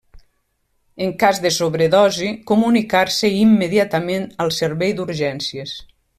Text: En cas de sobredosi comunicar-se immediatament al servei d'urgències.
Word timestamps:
En 1.03 1.09
cas 1.23 1.41
de 1.43 1.51
sobredosi 1.57 2.31
comunicar-se 2.53 3.31
immediatament 3.43 4.27
al 4.47 4.53
servei 4.63 4.97
d'urgències. 5.01 5.77